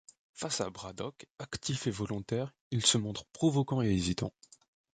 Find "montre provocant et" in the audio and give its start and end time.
2.97-3.91